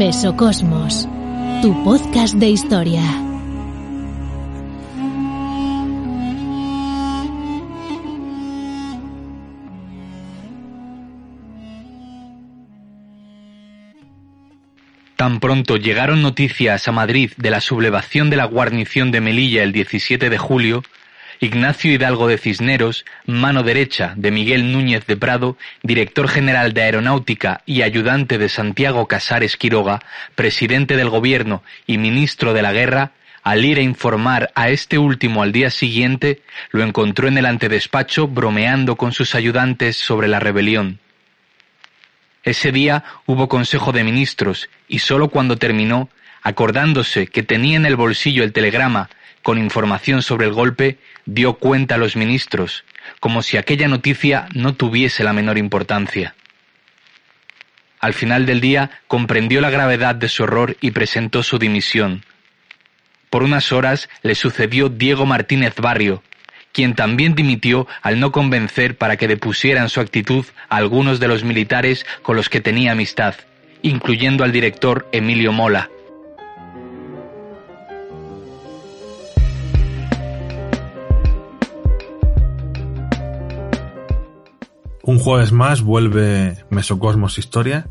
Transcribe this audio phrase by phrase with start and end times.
[0.00, 1.06] Mesocosmos,
[1.60, 3.02] tu podcast de historia.
[15.16, 19.72] Tan pronto llegaron noticias a Madrid de la sublevación de la guarnición de Melilla el
[19.72, 20.82] 17 de julio,
[21.42, 27.62] Ignacio Hidalgo de Cisneros, mano derecha de Miguel Núñez de Prado, director general de Aeronáutica
[27.64, 30.02] y ayudante de Santiago Casares Quiroga,
[30.34, 35.42] presidente del gobierno y ministro de la guerra, al ir a informar a este último
[35.42, 40.98] al día siguiente, lo encontró en el antedespacho bromeando con sus ayudantes sobre la rebelión.
[42.44, 46.10] Ese día hubo Consejo de Ministros y sólo cuando terminó,
[46.42, 49.08] acordándose que tenía en el bolsillo el telegrama
[49.42, 52.84] con información sobre el golpe, dio cuenta a los ministros,
[53.20, 56.34] como si aquella noticia no tuviese la menor importancia.
[58.00, 62.24] Al final del día comprendió la gravedad de su horror y presentó su dimisión.
[63.28, 66.22] Por unas horas le sucedió Diego Martínez Barrio,
[66.72, 71.44] quien también dimitió al no convencer para que depusieran su actitud a algunos de los
[71.44, 73.34] militares con los que tenía amistad,
[73.82, 75.90] incluyendo al director Emilio Mola.
[85.02, 87.88] Un jueves más vuelve Mesocosmos Historia.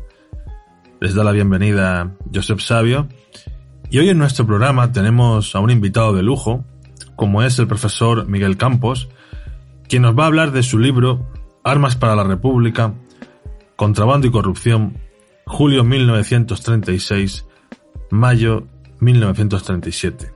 [1.00, 3.08] Les da la bienvenida Josep Sabio.
[3.90, 6.64] Y hoy en nuestro programa tenemos a un invitado de lujo,
[7.16, 9.08] como es el profesor Miguel Campos,
[9.88, 11.26] quien nos va a hablar de su libro
[11.64, 12.94] Armas para la República,
[13.74, 14.96] Contrabando y Corrupción,
[15.46, 17.44] julio 1936,
[18.10, 18.68] mayo
[19.00, 20.32] 1937,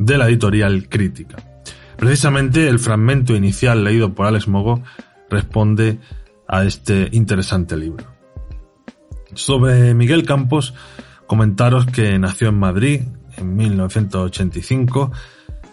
[0.00, 1.36] de la editorial Crítica.
[1.96, 4.82] Precisamente el fragmento inicial leído por Alex Mogo
[5.30, 5.98] responde
[6.48, 8.04] a este interesante libro.
[9.34, 10.74] Sobre Miguel Campos,
[11.26, 13.00] comentaros que nació en Madrid
[13.36, 15.12] en 1985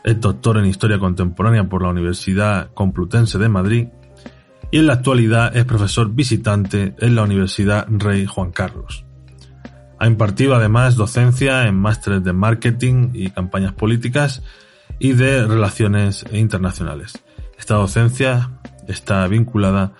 [0.04, 3.88] es doctor en Historia Contemporánea por la Universidad Complutense de Madrid
[4.72, 9.06] y en la actualidad es profesor visitante en la Universidad Rey Juan Carlos.
[10.00, 14.42] Ha impartido además docencia en másteres de marketing y campañas políticas
[15.00, 17.24] y de relaciones internacionales.
[17.58, 18.50] Esta docencia
[18.88, 19.94] está vinculada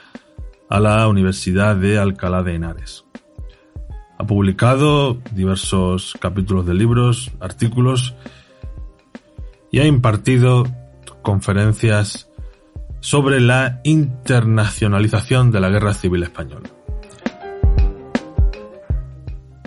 [0.70, 3.06] a la Universidad de Alcalá de Henares.
[4.18, 8.16] Ha publicado diversos capítulos de libros, artículos
[9.72, 10.66] y ha impartido
[11.22, 12.30] conferencias
[13.00, 16.70] sobre la internacionalización de la Guerra Civil Española.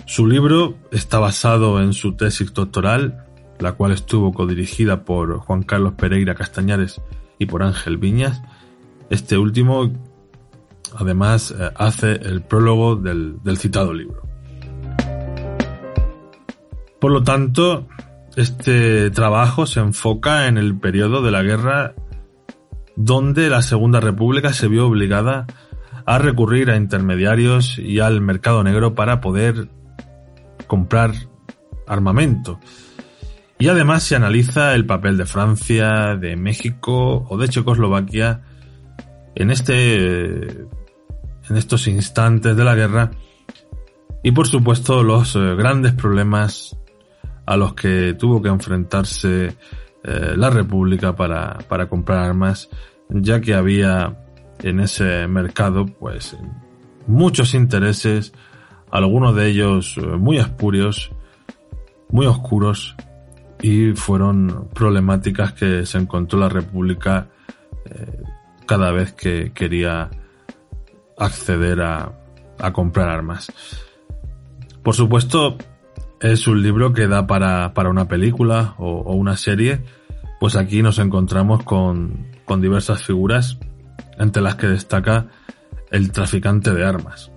[0.05, 3.25] Su libro está basado en su tesis doctoral,
[3.59, 7.01] la cual estuvo codirigida por Juan Carlos Pereira Castañares
[7.37, 8.41] y por Ángel Viñas.
[9.09, 9.91] Este último,
[10.95, 14.23] además, eh, hace el prólogo del, citado libro.
[16.99, 17.87] Por lo tanto,
[18.35, 21.93] este trabajo se enfoca en el periodo de la guerra
[22.95, 25.45] donde la Segunda República se vio obligada
[26.05, 29.69] a recurrir a intermediarios y al mercado negro para poder
[30.65, 31.11] comprar
[31.85, 32.59] armamento.
[33.59, 38.41] Y además se analiza el papel de Francia, de México o de Checoslovaquia
[39.37, 40.47] en este
[41.49, 43.11] en estos instantes de la guerra
[44.23, 46.75] y por supuesto los eh, grandes problemas
[47.45, 49.55] a los que tuvo que enfrentarse
[50.03, 52.69] eh, la República para, para comprar armas,
[53.09, 54.17] ya que había
[54.63, 56.35] en ese mercado pues
[57.05, 58.33] muchos intereses,
[58.91, 61.11] algunos de ellos eh, muy espurios,
[62.09, 62.95] muy oscuros
[63.61, 67.29] y fueron problemáticas que se encontró la República
[68.67, 70.11] cada vez que quería
[71.17, 72.11] acceder a,
[72.59, 73.51] a comprar armas.
[74.83, 75.57] Por supuesto,
[76.21, 79.83] es un libro que da para, para una película o, una serie,
[80.39, 83.57] pues aquí nos encontramos con, con diversas figuras,
[84.17, 85.27] entre las que destaca
[85.91, 87.31] el traficante de armas.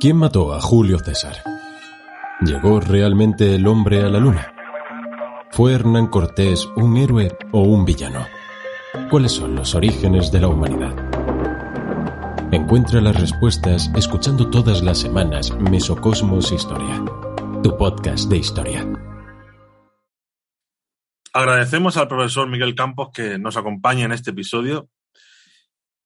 [0.00, 1.36] ¿Quién mató a Julio César?
[2.44, 4.52] ¿Llegó realmente el hombre a la luna?
[5.52, 8.26] ¿Fue Hernán Cortés un héroe o un villano?
[9.10, 10.92] ¿Cuáles son los orígenes de la humanidad?
[12.50, 17.04] Encuentra las respuestas escuchando todas las semanas Mesocosmos Historia,
[17.62, 18.88] tu podcast de historia.
[21.32, 24.88] Agradecemos al profesor Miguel Campos que nos acompañe en este episodio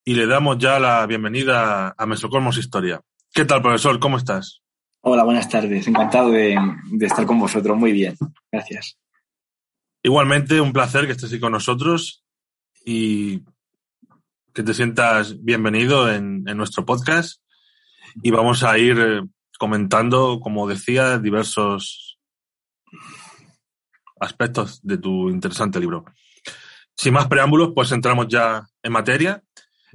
[0.05, 3.00] y le damos ya la bienvenida a Mesocosmos Historia.
[3.33, 3.99] ¿Qué tal, profesor?
[3.99, 4.65] ¿Cómo estás?
[5.08, 5.87] Hola, buenas tardes.
[5.87, 6.58] Encantado de,
[7.00, 7.79] estar con vosotros.
[7.79, 8.17] Muy bien.
[8.50, 8.99] Gracias.
[10.03, 12.25] Igualmente, un placer que estés aquí con nosotros
[12.85, 13.44] y
[14.53, 17.41] que te sientas bienvenido en, en nuestro podcast
[18.20, 19.23] y vamos a ir eh,
[19.61, 22.19] comentando, como decía, diversos
[24.19, 26.05] aspectos de tu interesante libro.
[26.97, 29.41] Sin más preámbulos, pues entramos ya en materia.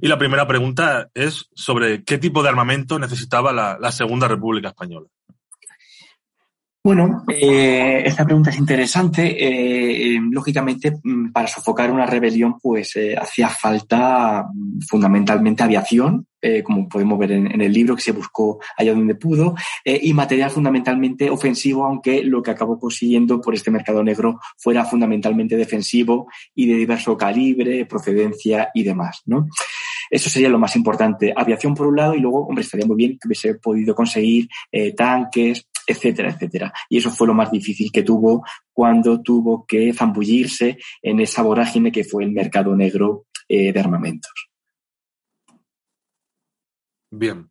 [0.04, 5.06] Y la primera pregunta es sobre qué tipo de armamento necesitaba la, Segunda República Española.
[6.82, 9.22] Bueno, eh, esta pregunta es interesante.
[9.28, 16.26] Eh, eh, lógicamente, mm, para sofocar una rebelión, pues hacía falta mm, fundamentalmente aviación,
[16.64, 20.50] como podemos ver en, en, el libro que se buscó allá donde pudo, y material
[20.50, 26.66] fundamentalmente ofensivo, aunque lo que acabó consiguiendo por este mercado negro fuera fundamentalmente defensivo y
[26.66, 29.46] de diverso calibre, procedencia y demás, ¿no?
[30.12, 31.32] Eso sería lo más importante.
[31.34, 34.92] Aviación por un lado y luego, hombre, estaría muy bien que hubiese podido conseguir eh,
[34.92, 36.70] tanques, etcétera, etcétera.
[36.90, 38.44] Y eso fue lo más difícil que tuvo
[38.74, 44.50] cuando tuvo que zambullirse en esa vorágine que fue el mercado negro eh, de armamentos.
[47.10, 47.50] Bien.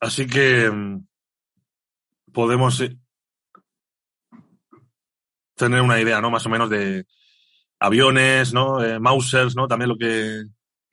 [0.00, 1.06] Así que mm,
[2.32, 2.98] podemos eh,
[5.54, 6.28] tener una idea, ¿no?
[6.28, 7.06] Más o menos de
[7.78, 8.82] aviones, ¿no?
[8.82, 9.68] Eh, Mausers, ¿no?
[9.68, 10.44] También lo que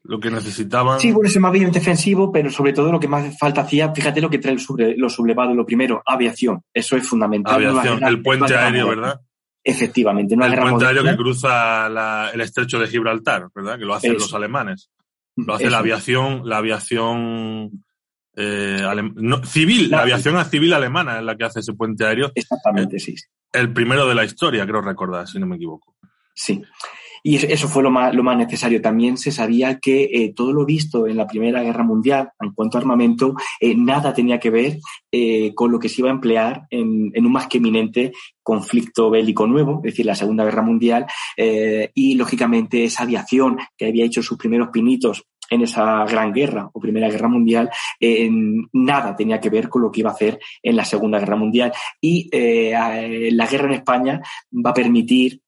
[0.04, 1.00] lo que necesitaban.
[1.00, 4.22] Sí, bueno, ese más bien defensivo, pero sobre todo lo que más falta hacía, fíjate
[4.22, 6.62] lo que trae el sobre, lo sublevado, lo primero, aviación.
[6.74, 7.56] Eso es fundamental.
[7.56, 9.22] Aviación, guerra, el puente aéreo, ¿verdad?
[9.64, 10.36] Efectivamente.
[10.36, 13.80] No el puente aéreo que cruza la, el estrecho de Gibraltar, ¿verdad?
[13.80, 14.26] Que lo hacen Eso.
[14.26, 14.90] los alemanes.
[15.38, 15.72] Lo hace Eso.
[15.72, 17.86] la aviación, la aviación
[18.36, 18.86] eh,
[19.16, 22.32] no, civil, la, la aviación civil alemana es la que hace ese puente aéreo.
[22.36, 23.16] Exactamente, sí.
[23.54, 25.96] El primero de la historia, creo recordar, si no me equivoco.
[26.34, 26.62] Sí.
[27.26, 28.82] Y eso fue lo más, lo más necesario.
[28.82, 32.78] También se sabía que eh, todo lo visto en la Primera Guerra Mundial en cuanto
[32.78, 34.80] a armamento, eh, nada tenía que ver
[35.10, 38.12] eh, con lo que se iba a emplear en, un más que eminente
[38.42, 41.06] conflicto bélico nuevo, es decir, la Segunda Guerra Mundial,
[41.38, 46.80] y lógicamente esa aviación que había hecho sus primeros pinitos en esa gran guerra o
[46.80, 47.70] primera guerra mundial,
[48.74, 51.72] nada tenía que ver con lo que iba a hacer en la segunda guerra mundial.
[52.02, 54.22] Y la guerra en España
[54.54, 55.43] va a permitir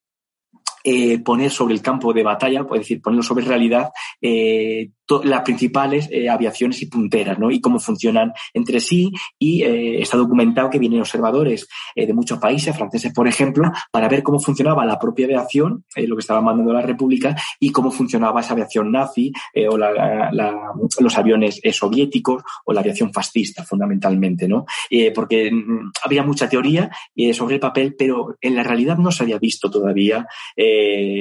[0.88, 3.90] eh, poner sobre el campo de batalla, es decir, ponerlo sobre realidad,
[4.22, 4.92] eh,
[5.24, 7.50] las principales eh, aviaciones y punteras, ¿no?
[7.50, 9.12] Y cómo funcionan entre sí.
[9.40, 14.40] Y está documentado que vienen observadores de muchos países, franceses, por ejemplo, para ver cómo
[14.40, 18.92] funcionaba la propia aviación, lo que estaba mandando la República, y cómo funcionaba esa aviación
[18.92, 19.32] nazi,
[19.70, 24.66] o la, la, los aviones soviéticos, o la aviación fascista, fundamentalmente, ¿no?
[25.14, 26.90] Porque mm, había mucha teoría
[27.34, 30.28] sobre el papel, pero en la realidad no se había visto todavía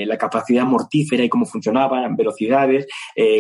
[0.07, 2.87] la capacidad mortífera y cómo funcionaban, velocidades,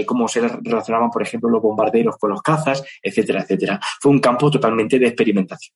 [0.06, 3.81] cómo se relacionaban, por ejemplo, los bombarderos con los cazas, etcétera, etcétera.
[4.00, 5.75] Fue un campo totalmente de experimentación.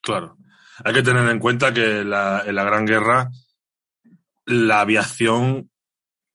[0.00, 0.36] Claro.
[0.84, 3.30] Hay que tener en cuenta que la, en la Gran Guerra
[4.46, 5.70] la aviación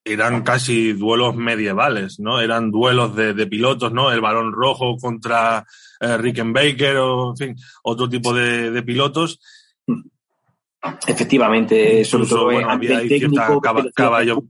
[0.05, 2.41] eran casi duelos medievales, ¿no?
[2.41, 4.11] Eran duelos de, de pilotos, ¿no?
[4.11, 5.65] El balón rojo contra
[6.01, 9.39] eh, Rickenbacker o, en fin, otro tipo de, de pilotos.
[11.07, 13.61] Efectivamente, sobre todo bueno, a nivel técnico,
[13.95, 14.43] caballo.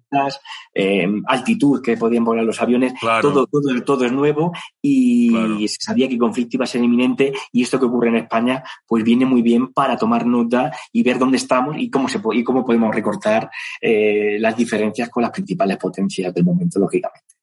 [0.73, 3.21] Eh, altitud que podían volar los aviones, claro.
[3.21, 4.51] todo, todo, todo es nuevo
[4.81, 5.59] y claro.
[5.59, 8.63] se sabía que el conflicto iba a ser inminente y esto que ocurre en España
[8.87, 12.43] pues viene muy bien para tomar nota y ver dónde estamos y cómo, se, y
[12.43, 17.35] cómo podemos recortar eh, las diferencias con las principales potencias del momento, lógicamente.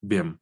[0.00, 0.38] Bien.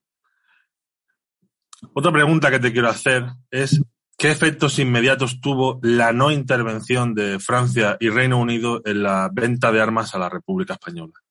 [1.94, 3.80] Otra pregunta que te quiero hacer es
[4.16, 9.73] ¿Qué efectos inmediatos tuvo la no intervención de Francia y Reino Unido en la venta
[9.73, 11.24] de armas a la República Española?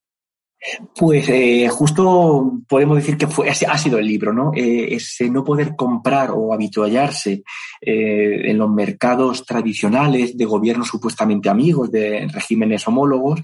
[0.95, 4.53] Pues eh, justo podemos decir que fue, ha sido el libro, ¿no?
[4.55, 7.43] Eh, ese no poder comprar o habituallarse
[7.81, 13.41] eh, en los mercados tradicionales de gobiernos supuestamente amigos, de regímenes homólogos,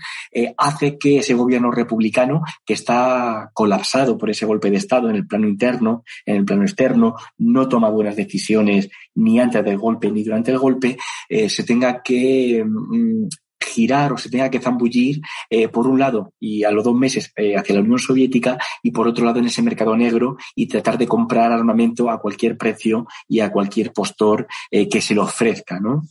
[0.58, 5.28] hace que ese gobierno republicano, que está colapsado por ese golpe de Estado en el
[5.28, 10.24] plano interno, en el plano externo, no toma buenas decisiones ni antes del golpe ni
[10.24, 10.98] durante el golpe,
[11.30, 13.28] se tenga que mm,
[13.70, 17.32] girar o se tenga que zambullir eh, por un lado y a los dos meses
[17.36, 20.98] eh, hacia la Unión Soviética y por otro lado en ese mercado negro y tratar
[20.98, 25.80] de comprar armamento a cualquier precio y a cualquier postor eh, que se lo ofrezca,
[25.80, 26.04] ¿no?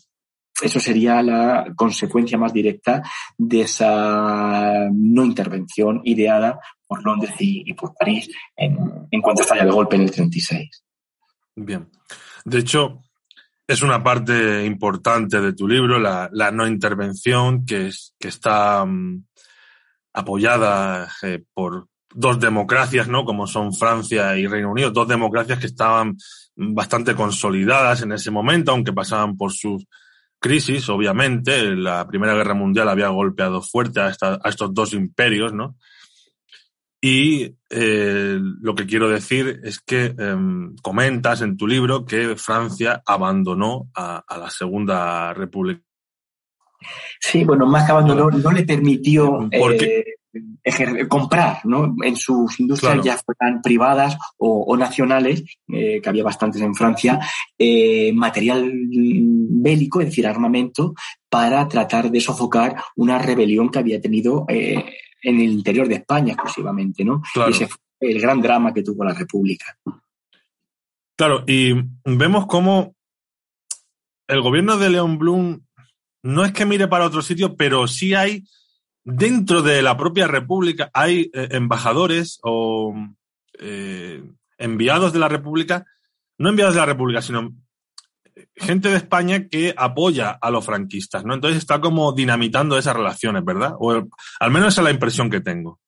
[0.61, 3.03] Eso sería la consecuencia más directa
[3.37, 8.77] de esa no intervención ideada por Londres y, por París en,
[9.09, 10.85] en cuanto estalla el golpe en el 36.
[11.55, 11.89] Bien.
[12.45, 13.03] De hecho,
[13.69, 18.83] es una parte importante de tu libro, la, la no intervención, que, es, que está
[18.83, 19.23] um,
[20.15, 23.27] apoyada eh, por dos democracias, ¿no?
[23.27, 26.17] Como son Francia y Reino Unido, dos democracias que estaban
[26.57, 29.85] bastante consolidadas en ese momento, aunque pasaban por sus
[30.41, 31.77] crisis, obviamente.
[31.77, 35.77] La Primera Guerra Mundial había golpeado fuerte a, esta, a estos dos imperios, ¿no?
[37.01, 43.03] Y eh, lo que quiero decir es que em, comentas en tu libro que Francia
[43.07, 45.81] abandonó a, la Segunda República.
[47.21, 50.05] Sí, bueno, más que abandonó, no le permitió eh,
[51.09, 51.95] comprar, ¿no?
[52.03, 57.21] En sus industrias ya fueran privadas o, nacionales, eh, que había bastantes en Francia,
[58.15, 60.95] material bélico, es decir, armamento,
[61.29, 64.47] para tratar de sofocar una rebelión que había tenido
[65.29, 67.23] en el interior de España exclusivamente, ¿no?
[67.35, 69.77] Y ese fue el gran drama que tuvo la República.
[71.17, 72.95] Claro, y vemos cómo
[74.27, 75.61] el gobierno de León Blum
[76.23, 78.45] no es que mire para otro sitio, pero sí hay
[79.05, 82.95] dentro de la propia República, hay eh, embajadores o
[83.59, 84.23] eh,
[84.59, 85.85] enviados de la República,
[86.39, 87.53] no enviados de la República, sino
[88.57, 91.35] gente de España que apoya a los franquistas, ¿no?
[91.35, 93.75] Entonces está como dinamitando esas relaciones, ¿verdad?
[93.79, 95.81] O al menos esa es la impresión que tengo.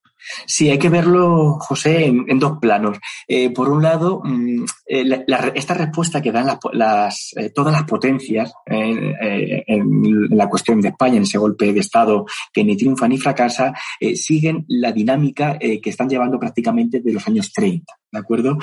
[0.47, 2.99] Sí, hay que verlo, José, en, dos planos.
[3.27, 10.29] Eh, por un lado, mm, eh, esta respuesta que dan eh, todas las potencias en
[10.31, 13.73] la cuestión de España, en ese golpe de Estado que ni triunfa ni fracasa,
[14.15, 17.93] siguen la dinámica que están llevando prácticamente de los años 30.
[18.13, 18.59] ¿De acuerdo?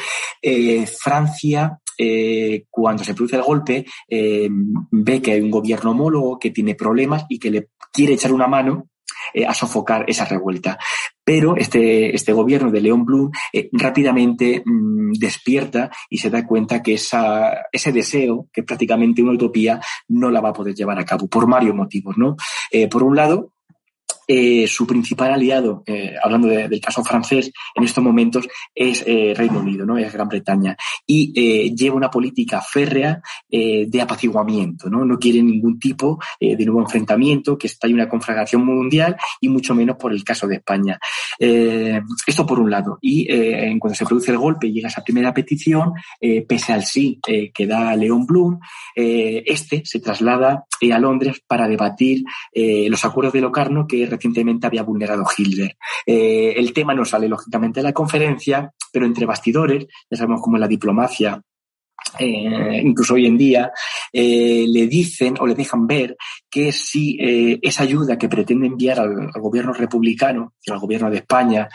[1.02, 4.48] Francia eh, cuando se produce el golpe, eh,
[4.92, 8.48] ve que hay un gobierno homólogo que tiene problemas y que le quiere echar una
[8.48, 8.90] mano
[9.34, 10.78] eh, a sofocar esa revuelta.
[11.24, 13.32] Pero este, este gobierno de León Blum
[13.74, 19.34] rápidamente mm, despierta y se da cuenta que esa, ese deseo, que es prácticamente una
[19.34, 22.18] utopía, no la va a poder llevar a cabo por varios motivos.
[22.18, 22.36] ¿no?
[22.90, 23.54] por un lado,
[24.28, 29.60] eh, su principal aliado, eh, hablando del caso francés, en estos momentos es eh, Reino
[29.60, 29.98] Unido, ¿no?
[29.98, 30.76] Es Gran Bretaña.
[31.06, 35.06] Y eh, lleva una política férrea de apaciguamiento, ¿no?
[35.06, 39.96] No quiere ningún tipo de nuevo enfrentamiento, que estalle una conflagración mundial y mucho menos
[39.96, 41.00] por el caso de España.
[41.40, 42.98] esto por un lado.
[43.02, 45.94] Y en cuando se produce el golpe y llega esa primera petición,
[46.48, 47.20] pese al sí
[47.54, 48.60] que da León Blum,
[48.96, 55.26] este se traslada a Londres para debatir los acuerdos de Locarno que recientemente había vulnerado
[55.38, 55.78] Hitler.
[56.06, 60.58] Eh, el tema no sale lógicamente de la conferencia, pero entre bastidores, ya sabemos cómo
[60.58, 61.42] es la diplomacia
[62.20, 63.72] eh, incluso hoy en día,
[64.12, 66.16] eh, le dicen o le dejan ver
[66.58, 71.70] que si eh, esa ayuda que pretende enviar al, gobierno republicano, al gobierno de España,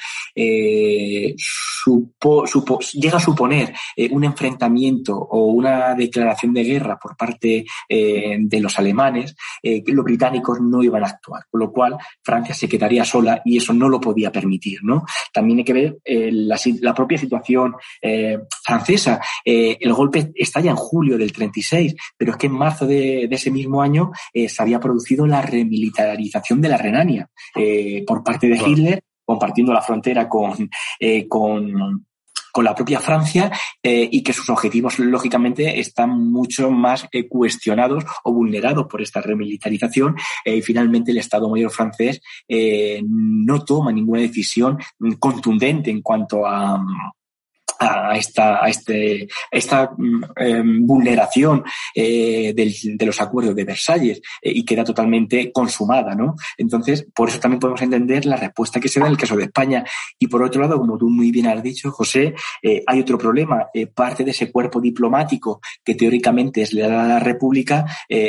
[2.94, 3.72] llega a suponer
[4.10, 10.82] un enfrentamiento o una declaración de guerra por parte de los alemanes, los británicos no
[10.82, 14.32] iban a actuar, con lo cual Francia se quedaría sola y eso no lo podía
[14.32, 14.80] permitir.
[14.82, 15.04] ¿no?
[15.32, 17.74] También hay que ver la, propia situación
[18.64, 19.20] francesa.
[19.44, 23.82] el golpe estalla en julio del 36, pero es que en marzo de, ese mismo
[23.82, 29.02] año eh, se había producido la remilitarización de la Renania eh, por parte de Hitler,
[29.24, 32.06] compartiendo la frontera con, eh, con
[32.50, 33.50] con la propia Francia
[33.82, 40.16] y que sus objetivos, lógicamente, están mucho más cuestionados o vulnerados por esta remilitarización.
[40.44, 42.20] y finalmente, el Estado Mayor francés
[43.08, 44.76] no toma ninguna decisión
[45.18, 46.78] contundente en cuanto a,
[47.78, 51.64] a esta, a este, esta mm, em, vulneración
[51.94, 56.36] eh, de los acuerdos de Versalles eh, y queda totalmente consumada, ¿no?
[56.56, 59.44] Entonces, por eso también podemos entender la respuesta que se da en el caso de
[59.44, 59.84] España.
[60.18, 63.66] Y por otro lado, como tú muy bien has dicho, José, eh, hay otro problema.
[63.94, 67.84] parte de ese cuerpo diplomático que teóricamente es leal a la República,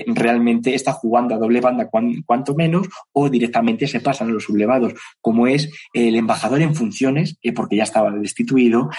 [0.07, 1.89] realmente está jugando a doble banda
[2.25, 7.37] cuanto menos o directamente se pasan a los sublevados, como es el embajador en funciones,
[7.55, 8.89] porque ya estaba destituido,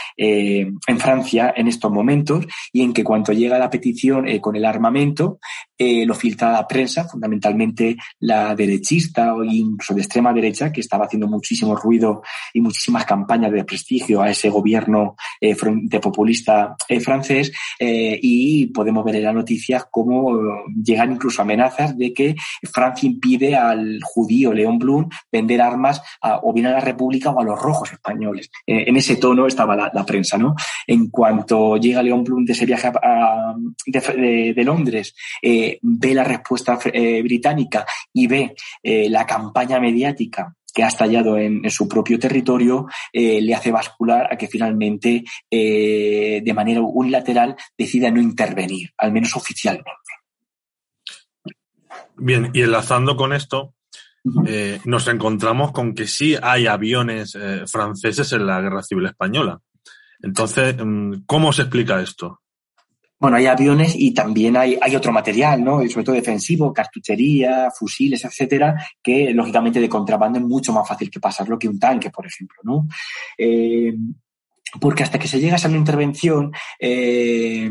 [0.45, 4.65] en Francia en estos momentos y en que cuando llega la petición eh, con el
[4.65, 5.39] armamento,
[5.79, 11.07] eh, lo filtra la prensa, fundamentalmente la derechista o incluso de extrema derecha, que estaba
[11.07, 17.53] haciendo muchísimo ruido y muchísimas campañas de prestigio a ese gobierno de populista francés.
[17.79, 20.39] y podemos ver en las noticias cómo
[20.83, 22.35] llegan incluso amenazas de que
[22.73, 26.03] Francia impide al judío León Blum vender armas
[26.43, 28.51] o bien a la República o a los rojos españoles.
[28.67, 30.39] en ese tono estaba la prensa.
[30.87, 32.91] En cuanto llega León Blum de ese viaje
[33.87, 40.83] de, Londres, eh, ve la respuesta eh, británica y ve eh, la campaña mediática que
[40.83, 47.55] ha estallado en, su propio territorio, le hace bascular a que finalmente, de manera unilateral,
[47.79, 49.93] decida no intervenir, al menos oficialmente.
[52.17, 53.75] Bien, y enlazando con esto,
[54.25, 57.39] nos encontramos con que sí hay aviones
[57.71, 59.61] franceses en la Guerra Civil Española.
[60.25, 62.41] Entonces, mm, ¿cómo se explica esto?
[63.25, 65.81] Bueno, hay aviones y también hay, hay otro material, ¿no?
[65.89, 71.21] Sobre todo defensivo, cartuchería, fusiles, etcétera, que lógicamente de contrabando es mucho más fácil que
[71.21, 72.87] pasarlo que un tanque, por ejemplo, ¿no?
[73.39, 73.95] Eh,
[74.79, 77.71] porque hasta que se llega a esa intervención eh,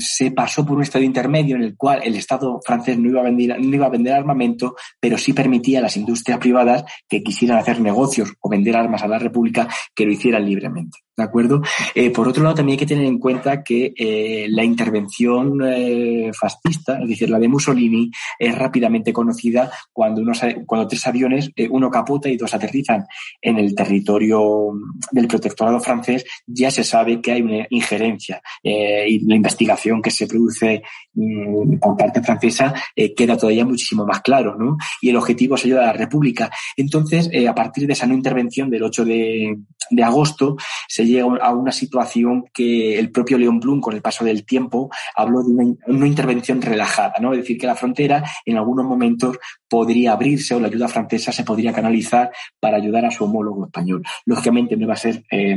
[0.00, 3.24] se pasó por un estado intermedio en el cual el Estado francés no iba, a
[3.24, 7.58] vender, no iba a vender armamento, pero sí permitía a las industrias privadas que quisieran
[7.58, 10.98] hacer negocios o vender armas a la República que lo hicieran libremente.
[11.16, 11.60] ¿De acuerdo?
[11.94, 16.30] Eh, por otro lado, también hay que tener en cuenta que eh, la intervención eh,
[16.32, 21.90] fascista, es decir, la de Mussolini, es rápidamente conocida cuando, unos, cuando tres aviones, uno
[21.90, 23.06] capota y dos aterrizan
[23.42, 24.72] en el territorio
[25.10, 30.26] del protectorado francés, ya se sabe que hay una injerencia y la investigación que se
[30.26, 32.72] produce mm, por parte francesa
[33.16, 34.76] queda todavía muchísimo más claro, ¿no?
[35.02, 36.50] Y el objetivo es ayudar a la República.
[36.76, 39.58] Entonces, a partir de esa no intervención del 8 de,
[39.90, 40.56] de agosto,
[40.88, 44.90] se llega a una situación que el propio León Blum, con el paso del tiempo,
[45.16, 47.32] habló de una, intervención relajada, ¿no?
[47.32, 49.38] Es decir, que la frontera en algunos momentos
[49.68, 54.02] podría abrirse o la ayuda francesa se podría canalizar para ayudar a su homólogo español.
[54.26, 55.56] Lógicamente no va a ser eh,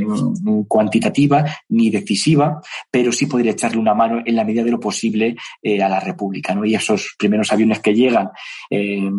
[0.67, 5.35] cuantitativa ni decisiva, pero sí podría echarle una mano en la medida de lo posible
[5.61, 6.53] eh, a la República.
[6.53, 6.65] ¿no?
[6.65, 8.29] Y esos primeros aviones que llegan
[8.69, 9.09] eh,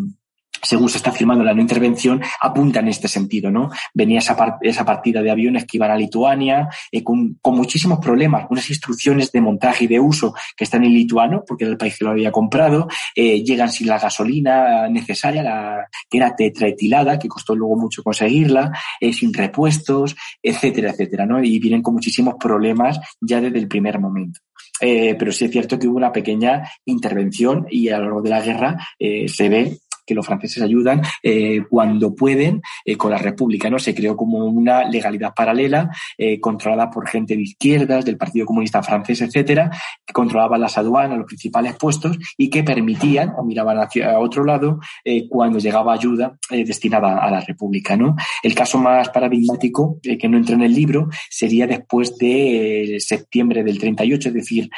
[0.64, 3.70] según se está firmando la no intervención, apunta en este sentido, ¿no?
[3.92, 8.68] Venía esa, esa partida de aviones que iban a Lituania eh, con, muchísimos problemas, unas
[8.68, 12.04] instrucciones de montaje y de uso que están en lituano, porque era el país que
[12.04, 17.54] lo había comprado, eh, llegan sin la gasolina necesaria, la, que era tetraetilada, que costó
[17.54, 21.42] luego mucho conseguirla, eh, sin repuestos, etcétera, etcétera, ¿no?
[21.42, 24.40] Y vienen con muchísimos problemas ya desde el primer momento.
[24.80, 28.42] Pero sí es cierto que hubo una pequeña intervención y a lo largo de la
[28.42, 33.78] guerra se ve que los franceses ayudan eh, cuando pueden eh, con la República, ¿no?
[33.78, 38.82] Se creó como una legalidad paralela eh, controlada por gente de izquierdas, del Partido Comunista
[38.82, 39.70] Francés, etcétera,
[40.04, 44.80] que controlaban las aduanas, los principales puestos y que permitían o miraban hacia otro lado
[45.04, 48.16] eh, cuando llegaba ayuda eh, destinada a la República, ¿no?
[48.42, 53.62] El caso más paradigmático eh, que no entra en el libro sería después de septiembre
[53.62, 54.70] del 38, es decir,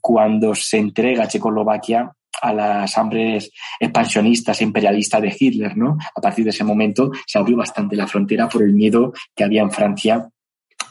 [0.00, 5.96] cuando se entrega Checoslovaquia a las hambres expansionistas e imperialistas de Hitler, ¿no?
[6.14, 9.62] A partir de ese momento se abrió bastante la frontera por el miedo que había
[9.62, 10.28] en Francia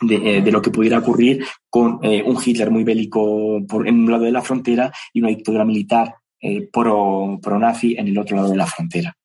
[0.01, 4.11] de, de, lo que pudiera ocurrir con eh, un Hitler muy bélico por, en un
[4.11, 8.35] lado de la frontera y una dictadura militar eh, pro, pro nazi en el otro
[8.35, 9.15] lado de la frontera.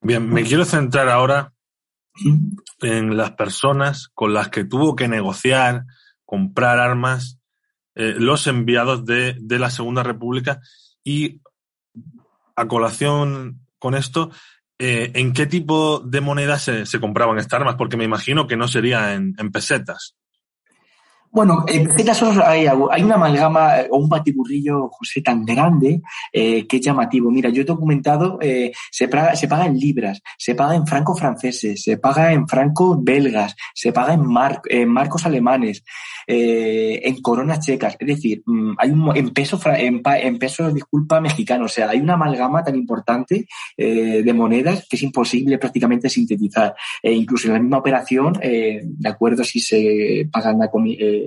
[0.00, 1.52] Bien, me quiero centrar ahora
[2.80, 5.84] en las personas con las que tuvo que negociar,
[6.24, 7.37] comprar armas
[7.98, 10.60] eh, los enviados de, de, la Segunda República
[11.02, 11.40] y
[12.54, 14.30] a colación con esto,
[14.78, 17.74] eh, ¿en qué tipo de moneda se, compraban estas armas?
[17.74, 20.14] Porque me imagino que no sería en pesetas.
[21.30, 26.00] Bueno, en pesetas hay, hay una amalgama o un patiburrillo, José, tan grande
[26.32, 27.30] eh, que es llamativo.
[27.30, 31.18] Mira, yo he documentado, eh, se, paga, se paga en libras, se paga en francos
[31.18, 35.84] franceses, se paga en francos belgas, se paga en, mar, en marcos alemanes,
[36.26, 37.96] eh, en coronas checas.
[37.98, 41.64] Es decir, mm, hay un, en peso, en, en peso, disculpa, mexicano.
[41.64, 46.74] O sea, hay una amalgama tan importante eh, de monedas que es imposible prácticamente sintetizar.
[47.02, 50.70] E incluso en la misma operación, eh, de acuerdo si se pagan la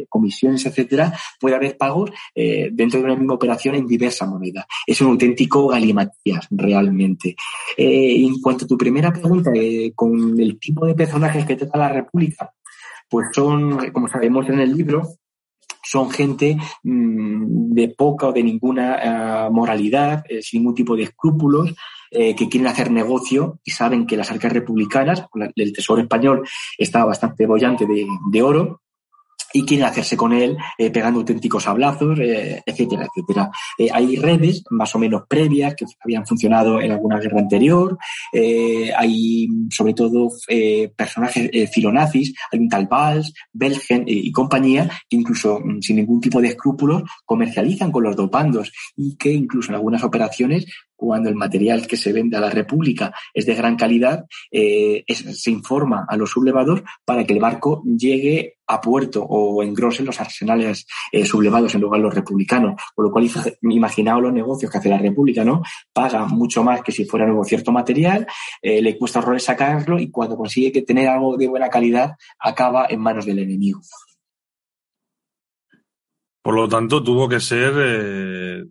[0.10, 4.66] comi comisiones, etcétera, puede haber pagos eh, dentro de una misma operación en diversa moneda.
[4.86, 7.36] Es un auténtico galimatías, realmente.
[7.76, 11.78] Eh, en cuanto a tu primera pregunta, eh, con el tipo de personajes que trata
[11.78, 12.54] la República,
[13.10, 15.02] pues son, como sabemos en el libro,
[15.84, 21.74] son gente mmm, de poca o de ninguna uh, moralidad, sin ningún tipo de escrúpulos,
[22.14, 25.26] que quieren hacer negocio y saben que las arcas republicanas,
[25.56, 26.46] el Tesoro español
[26.78, 28.82] estaba bastante bollante de oro,
[29.54, 33.52] y quieren hacerse con él eh, pegando auténticos hablazos, eh, etcétera, etcétera.
[33.78, 37.98] Eh, hay redes más o menos previas que habían funcionado en alguna guerra anterior,
[38.34, 45.18] eh, hay sobre todo eh, personajes filonazis, hay un tal Valls, Belgen y compañía que
[45.18, 49.76] incluso mm, sin ningún tipo de escrúpulos comercializan con los dopandos y que incluso en
[49.76, 50.66] algunas operaciones
[51.02, 55.42] cuando el material que se vende a la República es de gran calidad, eh, es,
[55.42, 60.20] se informa a los sublevados para que el barco llegue a puerto o engrose los
[60.20, 62.82] arsenales eh, sublevados en lugar de los republicanos.
[62.96, 63.30] Con lo cual,
[63.64, 65.62] imaginaos los negocios que hace la República, ¿no?
[65.92, 68.26] Paga mucho más que si fuera nuevo cierto material,
[68.62, 72.88] eh, le cuesta horrores sacarlo y cuando consigue que tener algo de buena calidad, acaba
[72.90, 73.82] en manos del enemigo.
[76.42, 78.66] Por lo tanto, tuvo que ser eh,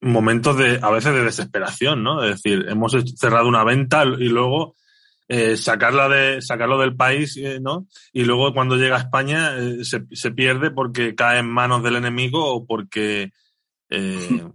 [0.00, 2.24] momentos de, a veces de desesperación, ¿no?
[2.24, 4.74] Es decir, hemos cerrado una venta y luego
[5.26, 7.86] eh, sacarla de, sacarlo del país, eh, ¿no?
[8.12, 11.96] Y luego cuando llega a España eh, se, se, pierde porque cae en manos del
[11.96, 13.32] enemigo o porque,
[13.88, 14.52] en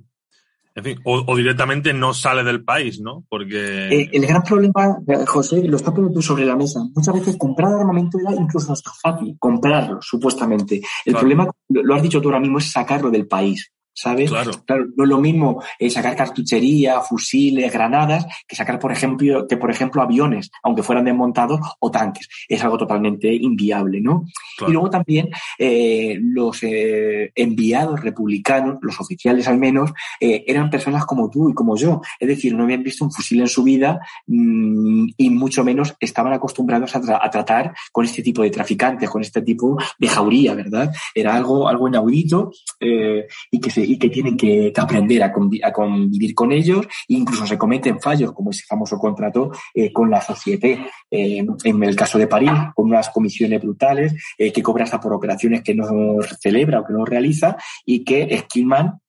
[0.83, 3.25] fin, o, o, directamente no sale del país, ¿no?
[3.29, 4.09] Porque...
[4.11, 6.81] el gran problema, José, lo está poniendo tú sobre la mesa.
[6.93, 10.75] Muchas veces comprar armamento era incluso hasta fácil, comprarlo, supuestamente.
[11.03, 11.19] El claro.
[11.19, 13.71] problema, lo has dicho tú ahora mismo, es sacarlo del país.
[13.93, 14.29] ¿Sabes?
[14.29, 14.51] Claro.
[14.65, 14.85] claro.
[14.95, 19.71] No es lo mismo eh, sacar cartuchería, fusiles, granadas, que sacar, por ejemplo, que por
[19.71, 22.27] ejemplo aviones, aunque fueran desmontados, o tanques.
[22.47, 24.25] Es algo totalmente inviable, ¿no?
[24.57, 24.71] Claro.
[24.71, 31.05] Y luego también eh, los eh, enviados republicanos, los oficiales al menos, eh, eran personas
[31.05, 32.01] como tú y como yo.
[32.19, 36.33] Es decir, no habían visto un fusil en su vida mmm, y mucho menos estaban
[36.33, 40.53] acostumbrados a, tra a, tratar con este tipo de traficantes, con este tipo de jauría,
[40.53, 40.91] ¿verdad?
[41.13, 45.61] Era algo, algo inaudito eh, y que se y que tienen que, aprender a, convi
[45.61, 50.21] a, convivir con ellos, incluso se cometen fallos, como ese famoso contrato eh, con la
[50.21, 54.99] Société, eh, en el caso de París, con unas comisiones brutales, eh, que cobra hasta
[54.99, 58.99] por operaciones que no celebra o que no realiza, y que esquiman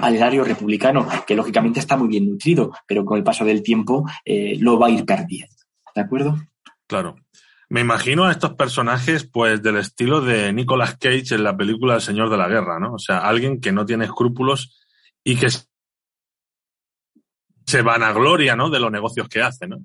[0.00, 4.04] al erario republicano, que lógicamente está muy bien nutrido, pero con el paso del tiempo
[4.24, 5.54] eh, lo va a ir perdiendo.
[5.94, 6.36] ¿De acuerdo?
[6.86, 7.16] Claro.
[7.68, 12.00] Me imagino a estos personajes, pues, del estilo de Nicolas Cage en la película El
[12.00, 12.94] Señor de la Guerra, ¿no?
[12.94, 14.80] O sea, alguien que no tiene escrúpulos
[15.24, 15.48] y que
[17.66, 18.70] se vanagloria, ¿no?
[18.70, 19.78] De los negocios que hace, ¿no?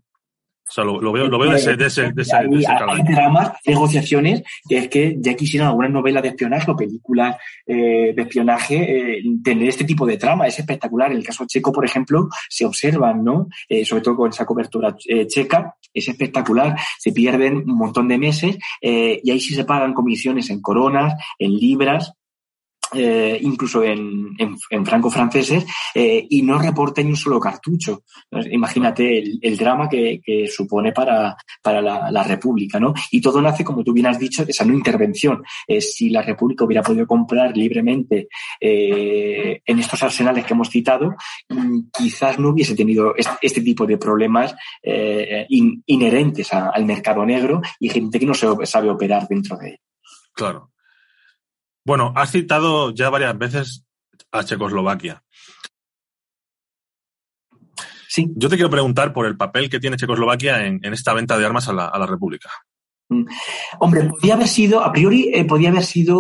[0.72, 2.60] O sea, lo, lo veo, lo veo de ese, de ese, de ese, hay, de
[2.60, 7.36] ese hay dramas, negociaciones, que es que ya quisieran algunas novelas de espionaje o películas
[7.68, 10.48] eh, de espionaje eh, tener este tipo de trama.
[10.48, 11.12] Es espectacular.
[11.12, 13.50] En el caso checo, por ejemplo, se observan, ¿no?
[13.68, 14.96] Eh, sobre todo con esa cobertura
[15.28, 16.78] checa, es espectacular.
[17.00, 21.16] Se pierden un montón de meses eh, y ahí sí se pagan comisiones en coronas,
[21.40, 22.14] en libras,
[22.94, 28.04] eh, incluso en, en, en franco-franceses, eh, y no reporta ni un solo cartucho.
[28.52, 32.94] Imagínate el, el drama que, que, supone para, para la, la, República, ¿no?
[33.12, 35.44] Y todo nace, como tú bien has dicho, de esa no intervención.
[35.68, 38.28] Eh, si la República hubiera podido comprar libremente
[38.60, 41.16] eh, en estos arsenales que hemos citado,
[41.98, 47.26] quizás no hubiese tenido este, este tipo de problemas eh, in, inherentes a, al mercado
[47.26, 49.80] negro y gente que no se sabe operar dentro de él.
[50.34, 50.71] Claro.
[51.86, 53.86] Bueno, has citado ya varias veces
[54.32, 55.24] a Checoslovaquia.
[58.08, 58.28] Sí.
[58.36, 61.46] Yo te quiero preguntar por el papel que tiene Checoslovaquia en, en esta venta de
[61.46, 62.50] armas a la, a la, República.
[63.80, 66.20] Hombre, podía haber sido, a priori, eh, podía haber sido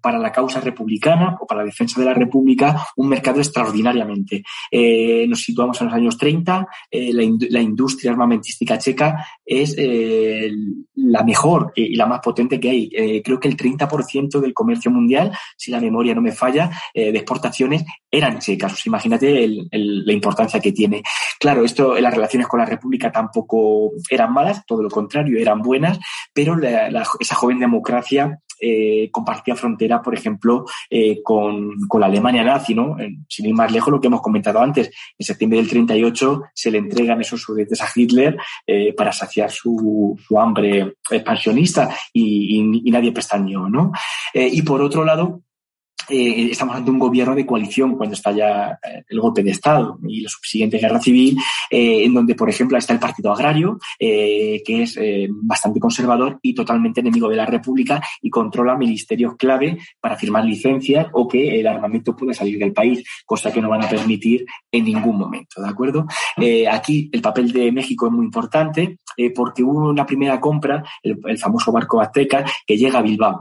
[0.00, 4.42] para la causa republicana o para la defensa de la República un mercado extraordinariamente.
[4.70, 9.74] Eh, nos situamos en los años 30, eh, la, in la, industria armamentística checa es
[9.78, 10.50] eh,
[10.94, 12.90] la mejor y la más potente que hay.
[12.92, 17.12] Eh, creo que el 30% del comercio mundial, si la memoria no me falla, eh,
[17.12, 18.72] de exportaciones eran checas.
[18.72, 21.02] Pues imagínate el, el, la importancia que tiene.
[21.38, 25.98] Claro, esto, las relaciones con la República tampoco eran malas, todo lo contrario, eran buenas,
[26.32, 29.54] pero la, la, esa joven democracia eh, compartía
[30.02, 32.96] por ejemplo, eh, con, con, la Alemania nazi, ¿no?
[33.28, 34.90] Sin ir más lejos, lo que hemos comentado antes.
[35.18, 40.16] En septiembre del 38 se le entregan esos sudetes a Hitler eh, para saciar su,
[40.26, 43.92] su, hambre expansionista y nadie pestañeó, ¿no?
[44.34, 45.42] Eh, y por otro lado,
[46.08, 49.98] eh, estamos ante un gobierno de coalición cuando está ya eh, el golpe de Estado
[50.06, 51.36] y la subsiguiente guerra civil,
[51.70, 56.38] eh, en donde, por ejemplo, está el Partido Agrario, eh, que es eh, bastante conservador
[56.42, 61.60] y totalmente enemigo de la República y controla ministerios clave para firmar licencias o que
[61.60, 65.62] el armamento pueda salir del país, cosa que no van a permitir en ningún momento,
[65.62, 66.06] ¿de acuerdo?
[66.70, 68.98] Aquí el papel de México es muy importante
[69.34, 73.40] porque hubo una primera compra, el, famoso barco Azteca, que llega a Bilbao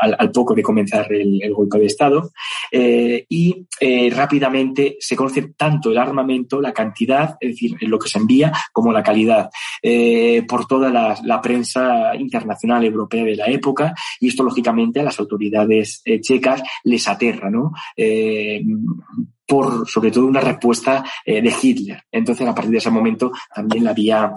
[0.00, 2.30] al, poco de comenzar el, el de Estado
[2.70, 8.08] eh, y eh, rápidamente se conoce tanto el armamento, la cantidad, es decir, lo que
[8.08, 9.50] se envía, como la calidad
[9.82, 15.04] eh, por toda la, la, prensa internacional europea de la época y esto lógicamente a
[15.04, 17.72] las autoridades checas les aterra, ¿no?
[19.46, 22.02] Por sobre todo una respuesta de Hitler.
[22.10, 24.32] Entonces, a partir de ese momento, también la vía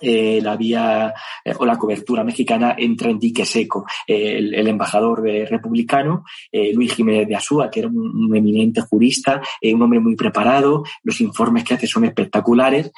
[0.00, 1.12] eh, la vía
[1.44, 3.86] eh, o la cobertura mexicana entra en dique seco.
[4.06, 8.80] Eh, el, el, embajador de republicano, eh, Luis Jiménez de Asúa, que era un, eminente
[8.82, 12.90] jurista, eh, un hombre muy preparado, los informes que hace son espectaculares,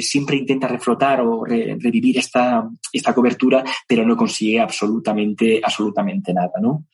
[0.00, 6.52] siempre intenta reflotar o re, revivir esta, esta cobertura, pero no consigue absolutamente, absolutamente nada,
[6.60, 6.84] ¿no?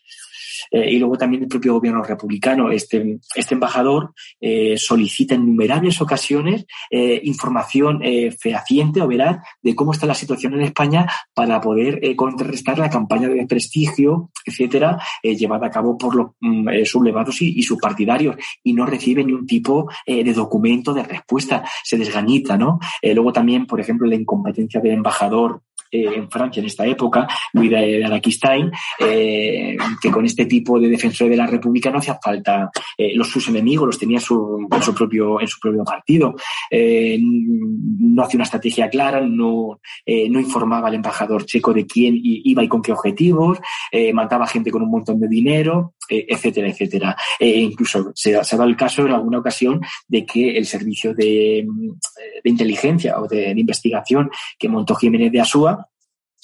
[0.70, 2.70] Eh, y luego también el propio gobierno republicano.
[2.70, 8.00] Este, este embajador eh, solicita en innumerables ocasiones eh, información
[8.38, 13.28] fehaciente o veraz de cómo está la situación en España para poder contrarrestar la campaña
[13.28, 18.36] de desprestigio, etcétera, llevada a cabo por los mm, sublevados y, sus partidarios.
[18.62, 21.64] Y no recibe ni un tipo de documento de respuesta.
[21.82, 22.78] Se desgañita, ¿no?
[23.02, 25.62] luego también, por ejemplo, la incompetencia del embajador
[25.94, 31.28] en Francia en esta época, Luis de Araquistain, eh, que con este tipo de defensor
[31.28, 34.94] de la República no hacía falta, eh, los sus enemigos los tenía su, en, su
[34.94, 36.34] propio, en su propio partido.
[36.70, 42.68] Eh, no hacía una estrategia clara, no, informaba al embajador checo de quién iba y
[42.68, 43.58] con qué objetivos,
[44.12, 47.16] mataba gente con un montón de dinero, etcétera, etcétera.
[47.40, 51.66] incluso se, ha dado el caso en alguna ocasión de que el servicio de,
[52.42, 55.83] de inteligencia o de, de investigación que montó Jiménez de Asúa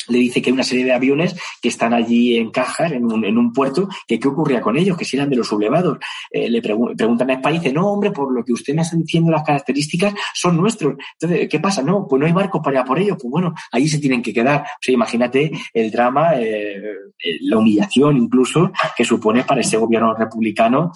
[0.09, 3.53] le dice que hay una serie de aviones que están allí en cajas, en un,
[3.53, 5.99] puerto, que qué ocurría con ellos, que si eran de los sublevados.
[6.31, 9.31] Eh, le preguntan a España dice, no, hombre, por lo que usted me está diciendo,
[9.31, 10.95] las características son nuestros.
[11.21, 11.83] Entonces, ¿qué pasa?
[11.83, 13.17] No, pues no hay barcos para ir por ellos.
[13.21, 14.63] Pues bueno, allí se tienen que quedar.
[14.63, 20.15] O sea, imagínate el drama, eh, eh, la humillación incluso que supone para ese gobierno
[20.15, 20.93] republicano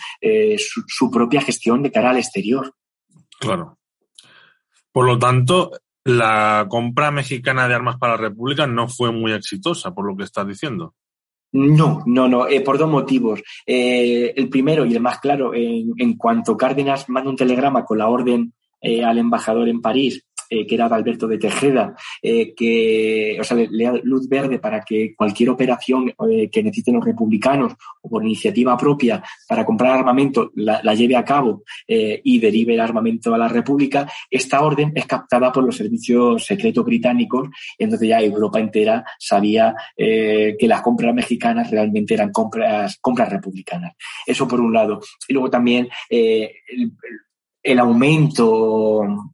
[0.87, 2.75] su propia gestión de cara al exterior.
[3.39, 3.79] Claro.
[4.93, 5.73] Por lo tanto,
[6.05, 10.25] la compra mexicana de armas para la República no fue muy exitosa, por lo que
[10.25, 10.95] estás diciendo.
[11.53, 13.41] No, no, no, eh, por dos motivos.
[13.65, 18.09] Eh, el primero y el más claro, en, cuanto Cárdenas manda un telegrama con la
[18.09, 23.37] orden eh, al embajador en París eh, que era de Alberto de Tejeda, eh, que,
[23.41, 27.75] o sea, le, da luz verde para que cualquier operación eh, que necesiten los republicanos
[28.03, 33.35] o por iniciativa propia para comprar armamento la, lleve a cabo y derive el armamento
[33.35, 38.61] a la República, esta orden es captada por los servicios secretos británicos entonces ya Europa
[38.61, 43.95] entera sabía que las compras mexicanas realmente eran compras, compras republicanas.
[44.27, 45.01] Eso por un lado.
[45.29, 45.89] Y luego también
[47.65, 49.34] el aumento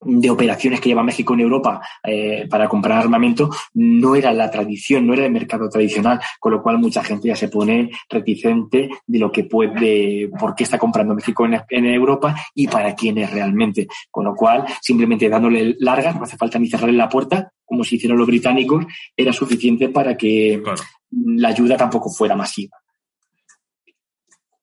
[0.00, 5.06] de operaciones que lleva México en Europa eh, para comprar armamento no era la tradición,
[5.06, 9.18] no era el mercado tradicional, con lo cual mucha gente ya se pone reticente de
[9.18, 13.86] lo que puede, por qué está comprando México en, Europa y para quién es realmente.
[14.10, 17.96] Con lo cual, simplemente dándole largas, no hace falta ni cerrarle la puerta, como se
[17.96, 18.84] hicieron los británicos,
[19.16, 20.62] era suficiente para que
[21.10, 22.76] la ayuda tampoco fuera masiva.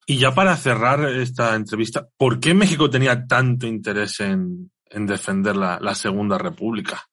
[0.05, 5.55] Y ya para cerrar esta entrevista, ¿por qué México tenía tanto interés en, en defender
[5.55, 7.03] la, Segunda República?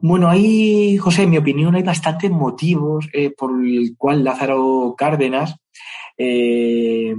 [0.00, 5.56] Bueno, ahí, José, en mi opinión, hay bastantes motivos eh, por el cual Lázaro Cárdenas
[6.16, 7.14] eh,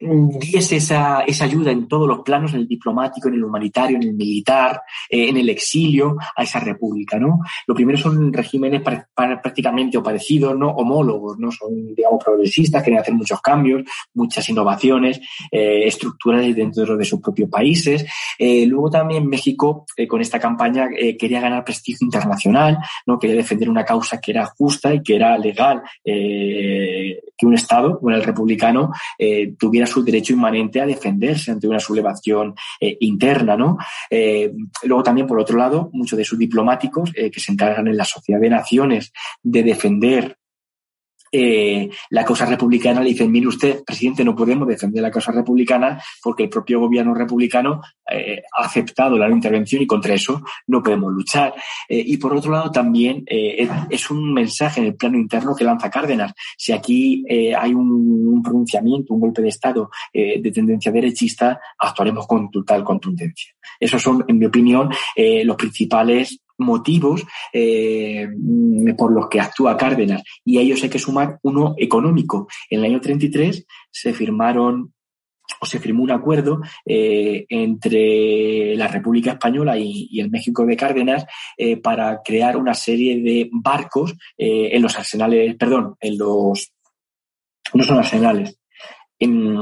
[0.00, 4.04] diese esa, esa ayuda en todos los planos, en el diplomático, en el humanitario, en
[4.04, 7.40] el militar, eh, en el exilio, a esa república, ¿no?
[7.66, 10.70] Lo primero son regímenes prácticamente o parecidos, ¿no?
[10.70, 11.50] Homólogos, ¿no?
[11.50, 13.82] Son, digamos, progresistas, quieren hacer muchos cambios,
[14.14, 18.06] muchas innovaciones eh, estructurales dentro de sus propios países.
[18.38, 23.18] Eh, luego también México, con esta campaña, quería ganar prestigio internacional, ¿no?
[23.18, 28.18] Quería defender una causa que era justa y que era legal, que un Estado, bueno,
[28.18, 28.92] el republicano,
[29.58, 33.78] tuviera su derecho inmanente a defenderse ante una sublevación eh, interna, ¿no?
[34.08, 34.52] Eh,
[34.84, 38.04] luego también, por otro lado, muchos de sus diplomáticos eh, que se encargan en la
[38.04, 40.38] Sociedad de Naciones de defender
[41.32, 46.00] eh, la causa republicana le dicen, mire usted, presidente, no podemos defender la causa republicana
[46.22, 51.12] porque el propio gobierno republicano eh, ha aceptado la intervención y contra eso no podemos
[51.12, 51.54] luchar.
[51.88, 55.90] Eh, y por otro lado, también es un mensaje en el plano interno que lanza
[55.90, 56.32] Cárdenas.
[56.56, 57.90] Si aquí hay un,
[58.26, 63.54] un, pronunciamiento, un golpe de Estado de tendencia derechista, actuaremos con total contundencia.
[63.78, 64.90] Esos son, en mi opinión,
[65.44, 68.28] los principales motivos eh,
[68.96, 70.22] por los que actúa Cárdenas.
[70.44, 72.48] Y a ellos hay que sumar uno económico.
[72.68, 74.92] En el año 33 se firmaron
[75.60, 80.76] o se firmó un acuerdo eh, entre la República Española y, y, el México de
[80.76, 86.72] Cárdenas eh, para crear una serie de barcos eh, en los arsenales, perdón, en los
[87.74, 88.58] no son arsenales,
[89.18, 89.56] en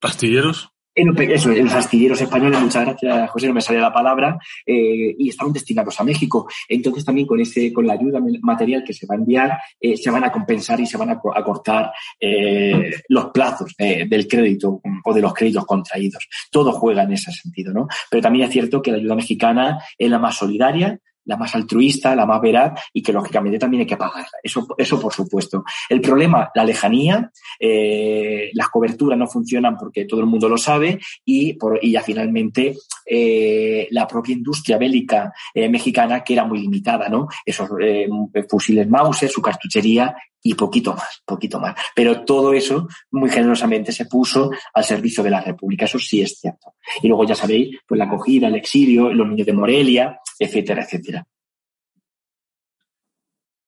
[0.00, 5.28] astilleros eso, los astilleros españoles, muchas gracias, José, no me sale la palabra, eh, y
[5.28, 6.48] estaban destinados a México.
[6.68, 10.10] Entonces también con ese, con la ayuda material que se va a enviar, eh, se
[10.10, 15.14] van a compensar y se van a, a cortar eh, los plazos del crédito o
[15.14, 16.28] de los créditos contraídos.
[16.50, 17.88] Todo juega en ese sentido, ¿no?
[18.10, 22.14] Pero también es cierto que la ayuda mexicana es la más solidaria, la más altruista,
[22.14, 24.38] la más veraz y que lógicamente también hay que pagarla.
[24.42, 25.64] Eso, eso por supuesto.
[25.88, 30.98] El problema, la lejanía, eh, las coberturas no funcionan porque todo el mundo lo sabe
[31.24, 36.60] y, por, y ya finalmente eh, la propia industria bélica eh, mexicana que era muy
[36.60, 37.28] limitada, ¿no?
[37.44, 38.08] Esos eh,
[38.48, 41.74] fusiles Mauser, su cartuchería y poquito más, poquito más.
[41.94, 46.38] Pero todo eso muy generosamente se puso al servicio de la República, eso sí es
[46.38, 46.74] cierto.
[47.02, 51.24] Y luego ya sabéis, pues la acogida, el exilio, los niños de Morelia, etcétera, etcétera.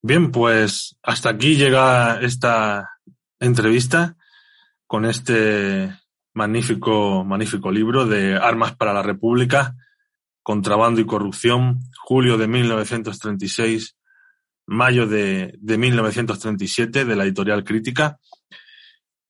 [0.02, 2.90] Bien, pues hasta aquí llega esta
[3.40, 4.16] entrevista
[4.86, 5.94] con este
[6.34, 9.74] magnífico, magnífico libro de Armas para la República,
[10.42, 13.96] Contrabando y Corrupción, julio de 1936
[14.66, 18.18] mayo de, de 1937 de la editorial Crítica.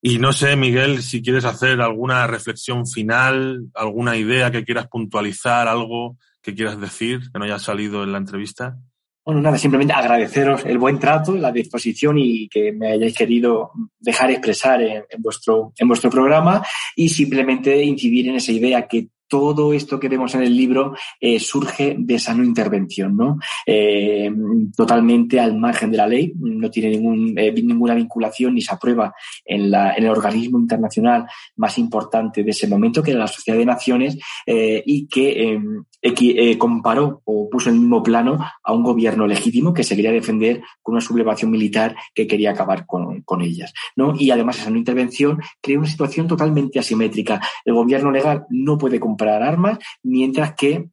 [0.00, 5.66] Y no sé, Miguel, si quieres hacer alguna reflexión final, alguna idea que quieras puntualizar,
[5.66, 8.76] algo que quieras decir que no haya salido en la entrevista.
[9.24, 14.30] Bueno, nada, simplemente agradeceros el buen trato, la disposición y que me hayáis querido dejar
[14.30, 16.62] expresar en, vuestro, en vuestro programa
[16.94, 21.38] y simplemente incidir en esa idea que todo esto que vemos en el libro eh,
[21.38, 23.38] surge de esa no intervención, ¿no?
[23.66, 24.30] Eh,
[24.76, 26.94] totalmente al margen de la ley, no tiene
[27.36, 33.02] eh, ninguna vinculación ni se aprueba en, el organismo internacional más importante de ese momento,
[33.02, 38.02] que era la Sociedad de Naciones, y que em, comparó o puso en el mismo
[38.02, 42.50] plano a un gobierno legítimo que se quería defender con una sublevación militar que quería
[42.50, 44.14] acabar con, con ellas, ¿no?
[44.18, 47.40] Y además esa no intervención crea una situación totalmente asimétrica.
[47.64, 50.88] El gobierno legal no puede comprar armas, mientras que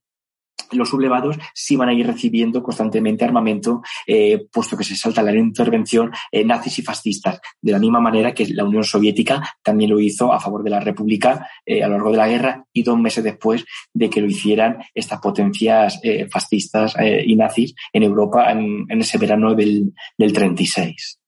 [0.73, 5.35] los sublevados sí van a ir recibiendo constantemente armamento, eh, puesto que se salta la
[5.35, 9.99] intervención eh, nazis y fascistas, de la misma manera que la Unión Soviética también lo
[9.99, 12.97] hizo a favor de la República eh, a lo largo de la guerra y dos
[12.97, 19.01] meses después de que lo hicieran estas potencias fascistas y nazis en Europa en, en
[19.01, 21.19] ese verano del, del 36.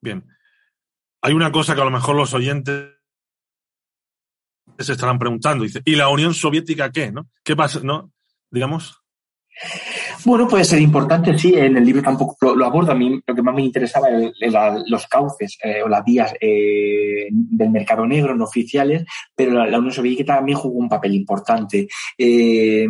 [0.00, 0.24] Bien.
[1.20, 2.91] Hay una cosa que a lo mejor los oyentes
[4.78, 5.64] se estarán preguntando.
[5.64, 7.12] Dice, ¿y la Unión Soviética qué?
[7.12, 7.28] ¿no?
[7.42, 7.80] ¿Qué pasa?
[7.82, 8.12] ¿No?
[8.50, 9.02] Digamos.
[10.24, 12.92] Bueno, puede ser importante, sí, en el libro tampoco lo, lo aborda.
[12.92, 14.08] A mí lo que más me interesaba
[14.40, 19.04] eran los cauces eh, o las vías eh, del mercado negro no oficiales,
[19.34, 21.88] pero la, Unión Soviética también jugó un papel importante.
[22.16, 22.86] Eh,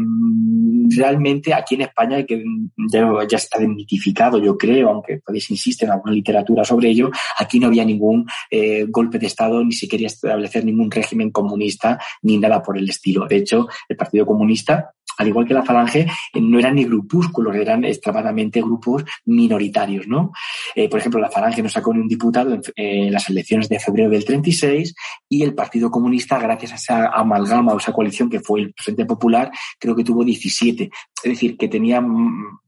[0.94, 2.42] realmente aquí en España, que
[2.90, 7.58] ya, ya, está desmitificado, yo creo, aunque podéis insistir en alguna literatura sobre ello, aquí
[7.58, 12.38] no había ningún eh, golpe de Estado, ni se quería establecer ningún régimen comunista, ni
[12.38, 13.26] nada por el estilo.
[13.26, 14.92] De hecho, el Partido Comunista
[15.22, 20.32] al igual que la Falange, no eran ni grupúsculos, eran extremadamente grupos minoritarios, ¿no?
[20.74, 23.78] Eh, por ejemplo, la Falange no sacó ni un diputado en, eh, las elecciones de
[23.78, 24.94] febrero del 36
[25.28, 29.06] y el Partido Comunista, gracias a esa amalgama o esa coalición que fue el Frente
[29.06, 30.90] Popular, creo que tuvo 17.
[31.24, 32.02] Es decir, que tenía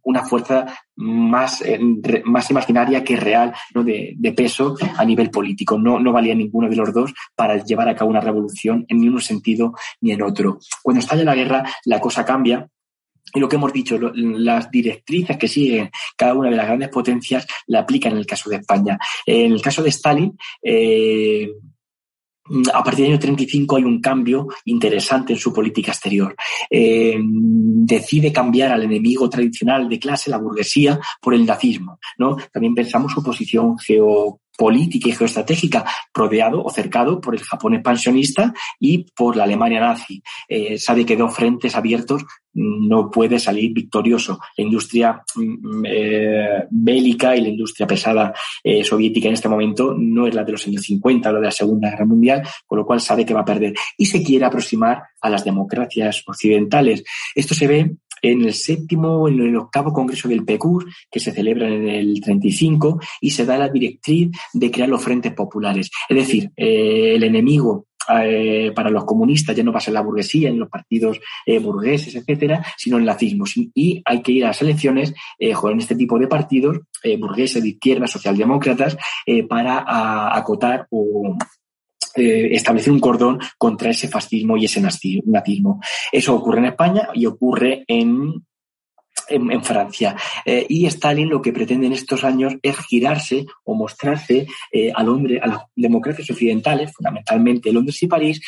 [0.02, 1.78] una fuerza más, eh,
[2.24, 3.82] más imaginaria que real, ¿no?
[3.84, 5.78] De, peso a nivel político.
[5.78, 9.08] No, no valía ninguno de los dos para llevar a cabo una revolución en ni
[9.08, 10.58] un sentido ni en otro.
[10.82, 12.68] Cuando estalla la guerra, la cosa cambia
[13.32, 17.46] y lo que hemos dicho, las directrices que siguen cada una de las grandes potencias
[17.66, 18.98] la aplican en el caso de España.
[19.26, 21.48] En el caso de Stalin, eh,
[22.72, 26.34] a partir del año 35 hay un cambio interesante en su política exterior.
[26.68, 31.98] Eh, decide cambiar al enemigo tradicional de clase, la burguesía, por el nazismo.
[32.18, 32.36] ¿no?
[32.52, 38.52] También pensamos su posición geo política y geoestratégica rodeado o cercado por el Japón expansionista
[38.78, 40.22] y por la Alemania nazi.
[40.48, 44.38] Eh, sabe que dos frentes abiertos no puede salir victorioso.
[44.56, 50.26] La industria mm, eh, bélica y la industria pesada eh, soviética en este momento no
[50.26, 52.86] es la de los años 50 o la de la Segunda Guerra Mundial, con lo
[52.86, 53.74] cual sabe que va a perder.
[53.98, 57.02] Y se quiere aproximar a las democracias occidentales.
[57.34, 61.68] Esto se ve en el séptimo, en el octavo congreso del PECUR, que se celebra
[61.68, 65.90] en el 35, y se da la directriz de crear los frentes populares.
[66.08, 70.02] Es decir, eh, el enemigo eh, para los comunistas ya no va a ser la
[70.02, 73.44] burguesía en los partidos eh, burgueses, etcétera, sino el nazismo.
[73.74, 77.62] Y hay que ir a las elecciones eh, en este tipo de partidos, eh, burgueses
[77.62, 78.96] de izquierda, socialdemócratas,
[79.48, 81.36] para acotar o
[82.16, 85.80] eh, establecer un cordón contra ese fascismo y ese nazismo.
[86.12, 88.44] Eso ocurre en España y ocurre en,
[89.62, 90.14] Francia.
[90.44, 95.08] Eh, y Stalin lo que pretende en estos años es girarse o mostrarse eh, al
[95.08, 98.40] hombre, a las democracias occidentales, fundamentalmente Londres y París,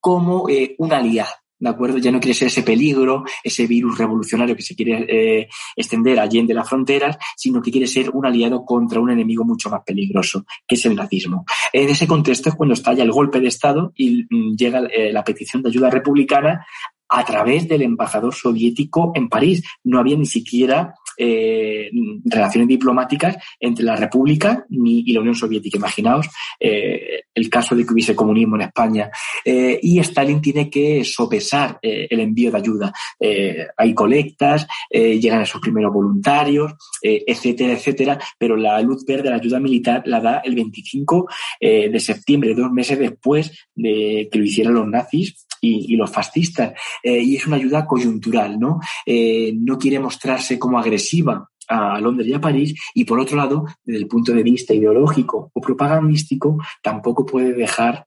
[0.00, 1.41] como eh, un aliado.
[1.62, 1.98] ¿De acuerdo?
[1.98, 6.52] Ya no quiere ser ese peligro, ese virus revolucionario que se quiere eh, extender allende
[6.54, 10.74] las fronteras, sino que quiere ser un aliado contra un enemigo mucho más peligroso, que
[10.74, 11.44] es el nazismo.
[11.72, 15.22] En ese contexto es cuando estalla el golpe de Estado y mm, llega eh, la
[15.22, 16.66] petición de ayuda republicana
[17.08, 19.62] a través del embajador soviético en París.
[19.84, 21.88] No había ni siquiera eh,
[22.24, 25.78] relaciones diplomáticas entre la República y la Unión Soviética.
[25.78, 29.08] Imaginaos eh, el caso de que hubiese comunismo en España.
[29.44, 32.92] Eh, y Stalin tiene que sopesar el envío de ayuda.
[33.76, 40.02] hay colectas, llegan esos primeros voluntarios, etcétera, etcétera, pero la luz verde, la ayuda militar,
[40.06, 41.28] la da el 25
[41.60, 46.72] de septiembre, dos meses después de que lo hicieran los nazis y, los fascistas.
[47.04, 48.80] y es una ayuda coyuntural, ¿no?
[49.06, 54.00] no quiere mostrarse como agresiva a Londres y a París y por otro lado, desde
[54.00, 58.06] el punto de vista ideológico o propagandístico, tampoco puede dejar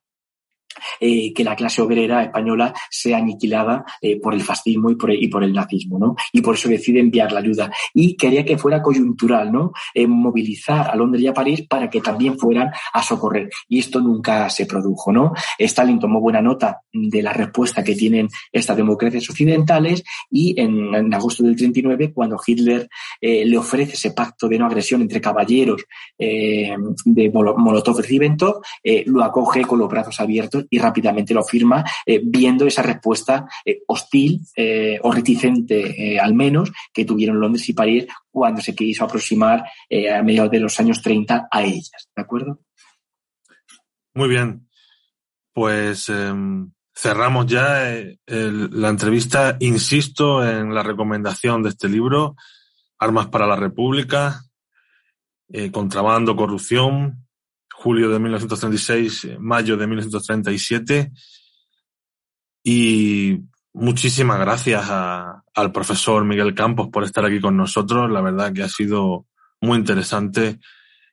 [1.00, 5.28] eh, que la clase obrera española sea aniquilada eh, por el fascismo y por, y
[5.28, 6.16] por, el nazismo, ¿no?
[6.32, 7.70] Y por eso decide enviar la ayuda.
[7.94, 9.72] Y quería que fuera coyuntural, ¿no?
[9.94, 13.48] Eh, movilizar a Londres y a París para que también fueran a socorrer.
[13.68, 15.32] Y esto nunca se produjo, ¿no?
[15.58, 21.14] Stalin tomó buena nota de la respuesta que tienen estas democracias occidentales y en, en
[21.14, 22.88] agosto del 39, cuando Hitler
[23.20, 25.84] le ofrece ese pacto de no agresión entre caballeros
[26.18, 28.62] de Molotov-Ribbentrop,
[29.06, 33.82] lo acoge con los brazos abiertos y rápidamente lo firma, eh, viendo esa respuesta eh,
[33.86, 39.60] hostil eh, o reticente, al menos, que tuvieron Londres y París cuando se quiso aproximar
[39.60, 42.08] a mediados de los años 30 a ellas.
[42.14, 42.60] ¿De acuerdo?
[44.14, 44.68] Muy bien.
[45.52, 47.94] Pues em, cerramos ya
[48.26, 49.56] la entrevista.
[49.60, 52.36] Insisto en la recomendación de este libro,
[52.98, 54.42] Armas para la República,
[55.72, 57.25] Contrabando, Corrupción,
[57.86, 61.12] julio de 1936, mayo de 1937.
[62.64, 63.38] Y
[63.72, 68.10] muchísimas gracias al profesor Miguel Campos por estar aquí con nosotros.
[68.10, 69.26] La verdad que ha sido
[69.60, 70.58] muy interesante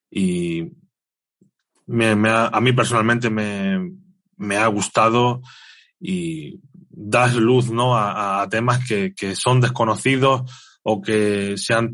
[0.09, 5.43] y a mí personalmente me, ha gustado
[5.99, 6.59] y
[6.89, 7.95] das luz ¿no?
[7.95, 10.51] a, temas que, que, son desconocidos
[10.81, 11.93] o que se han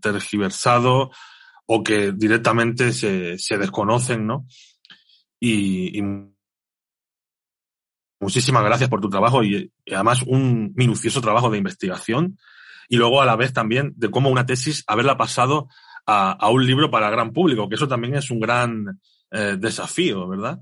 [0.00, 1.12] tergiversado
[1.70, 4.46] o que directamente se, se desconocen, ¿no?
[5.38, 6.00] Y,
[8.20, 12.36] muchísimas gracias por tu trabajo y, además un minucioso trabajo de investigación
[12.88, 15.68] y luego a la vez también de cómo una tesis haberla pasado
[16.06, 18.98] a, a un libro para gran público, que eso también es un gran
[19.30, 20.58] eh, desafío, ¿verdad?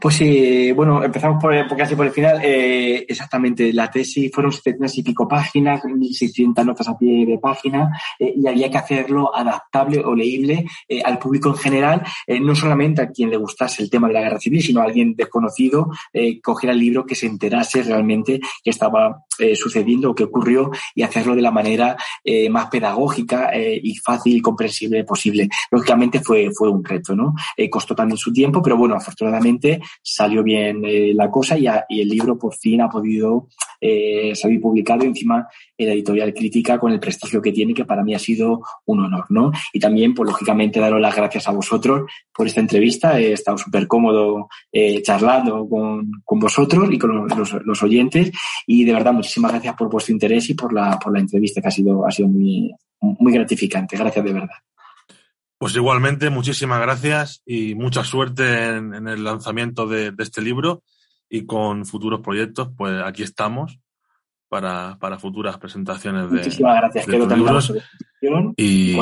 [0.00, 2.40] Pues sí, bueno, empezamos por, casi por el final.
[2.42, 7.90] Eh, exactamente, la tesis fueron 700 y pico páginas, 1.600 notas a pie de página,
[8.18, 12.02] eh, y había que hacerlo adaptable o leíble eh, al público en general,
[12.40, 15.14] no solamente a quien le gustase el tema de la guerra civil, sino a alguien
[15.14, 15.90] desconocido,
[16.42, 19.24] cogiera el libro que se enterase realmente que estaba
[19.54, 21.96] sucediendo o que ocurrió y hacerlo de la manera
[22.50, 25.48] más pedagógica y fácil y comprensible posible.
[25.70, 27.34] Lógicamente fue, fue un reto, ¿no?
[27.70, 29.31] costó también su tiempo, pero bueno, afortunadamente
[30.02, 33.48] salió bien eh, la cosa y, el libro por fin ha podido
[33.80, 38.02] eh, salir publicado encima en la editorial crítica con el prestigio que tiene, que para
[38.02, 39.52] mí ha sido un honor, ¿no?
[39.72, 43.18] Y también, pues lógicamente, daros las gracias a vosotros por esta entrevista.
[43.18, 48.30] He estado súper cómodo eh, charlando con, vosotros y con los, oyentes
[48.66, 51.68] y de verdad muchísimas gracias por vuestro interés y por la, por la entrevista que
[51.68, 53.96] ha sido, ha sido muy, muy gratificante.
[53.96, 54.56] Gracias de verdad.
[55.62, 60.82] Pues igualmente, muchísimas gracias y mucha suerte en, el lanzamiento de, este libro
[61.30, 63.78] y con futuros proyectos, pues aquí estamos
[64.48, 67.72] para, futuras presentaciones de Muchísimas gracias, de libros.
[68.56, 68.94] Y...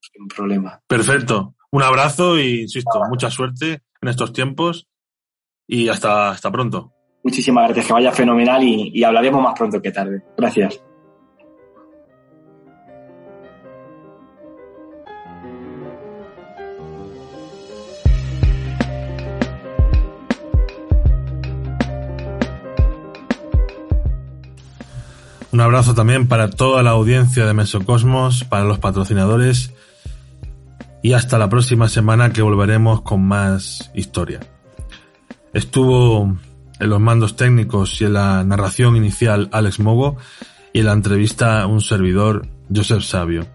[0.00, 0.78] Sin problema.
[0.86, 1.54] Perfecto.
[1.70, 4.86] Un abrazo y, insisto, mucha suerte en estos tiempos
[5.66, 6.92] y hasta, hasta pronto.
[7.24, 10.22] Muchísimas gracias, que vaya fenomenal y, y hablaremos más pronto que tarde.
[10.36, 10.82] Gracias.
[25.52, 29.74] Un abrazo también para toda la audiencia de Mesocosmos, para los patrocinadores
[31.02, 34.40] y hasta la próxima semana que volveremos con más historia.
[35.52, 36.38] Estuvo
[36.80, 40.16] en los mandos técnicos y en la narración inicial Alex Mogo
[40.72, 43.46] y en la entrevista un servidor Joseph Sabio.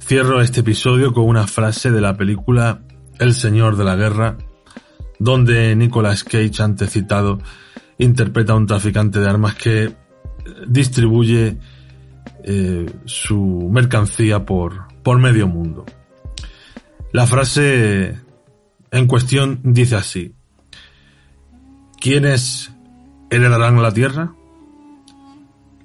[0.00, 2.82] Cierro este episodio con una frase de la película
[3.18, 4.38] El Señor de la Guerra,
[5.18, 7.40] donde Nicolas Cage, antes citado,
[7.98, 9.94] interpreta a un traficante de armas que
[10.66, 11.58] distribuye
[12.44, 15.84] eh, su mercancía por, por medio mundo.
[17.12, 18.20] La frase
[18.90, 20.34] en cuestión dice así.
[22.00, 22.72] ¿Quiénes
[23.30, 24.34] heredarán la tierra?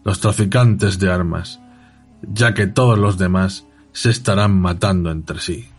[0.03, 1.59] Los traficantes de armas,
[2.21, 5.72] ya que todos los demás se estarán matando entre sí.